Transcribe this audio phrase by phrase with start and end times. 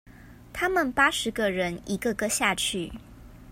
[0.51, 2.91] 他們八十個人一個個下去